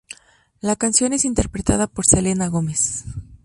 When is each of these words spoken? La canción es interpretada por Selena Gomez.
La 0.61 0.75
canción 0.77 1.13
es 1.13 1.25
interpretada 1.25 1.85
por 1.85 2.07
Selena 2.07 2.47
Gomez. 2.47 3.05